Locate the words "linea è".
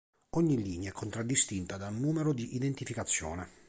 0.59-0.93